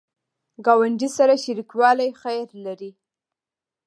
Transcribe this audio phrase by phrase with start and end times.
[0.65, 2.91] ګاونډي سره شریکوالی خیر لري